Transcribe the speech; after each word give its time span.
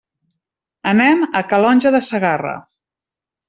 Anem 0.93 1.21
a 1.41 1.43
Calonge 1.53 1.95
de 1.99 2.03
Segarra. 2.09 2.59